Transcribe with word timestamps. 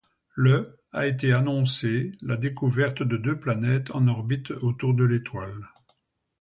Le 0.33 0.79
a 0.93 1.05
été 1.05 1.31
annoncée 1.31 2.13
la 2.23 2.35
découverte 2.35 3.03
de 3.03 3.17
deux 3.17 3.39
planètes 3.39 3.91
en 3.93 4.07
orbite 4.07 4.49
autour 4.49 4.95
de 4.95 5.03
l'étoile. 5.03 5.69